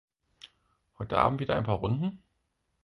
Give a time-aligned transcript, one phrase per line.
[0.97, 2.23] Heute Abend wieder ein paar Runden?